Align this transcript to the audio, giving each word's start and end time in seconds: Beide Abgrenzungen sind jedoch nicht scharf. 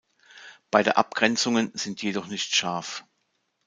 Beide 0.71 0.97
Abgrenzungen 0.97 1.69
sind 1.75 2.01
jedoch 2.01 2.25
nicht 2.25 2.55
scharf. 2.55 3.05